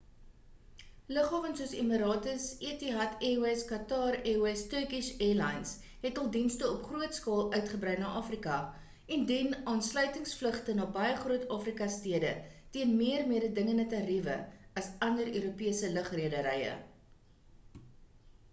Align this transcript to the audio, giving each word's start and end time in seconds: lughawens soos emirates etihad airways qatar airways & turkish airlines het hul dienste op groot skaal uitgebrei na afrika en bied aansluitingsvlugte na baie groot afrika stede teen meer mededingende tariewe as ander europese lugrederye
lughawens 1.15 1.59
soos 1.61 1.73
emirates 1.79 2.45
etihad 2.69 3.11
airways 3.27 3.65
qatar 3.71 4.15
airways 4.31 4.63
& 4.67 4.71
turkish 4.71 5.09
airlines 5.25 5.73
het 6.05 6.21
hul 6.21 6.31
dienste 6.35 6.69
op 6.69 6.87
groot 6.93 7.17
skaal 7.19 7.51
uitgebrei 7.59 7.93
na 8.05 8.09
afrika 8.21 8.55
en 9.17 9.27
bied 9.33 9.53
aansluitingsvlugte 9.75 10.75
na 10.79 10.87
baie 10.97 11.13
groot 11.21 11.45
afrika 11.57 11.89
stede 11.97 12.31
teen 12.77 12.95
meer 13.03 13.27
mededingende 13.33 13.85
tariewe 13.93 14.39
as 14.83 14.89
ander 15.11 15.29
europese 15.43 15.93
lugrederye 15.99 16.73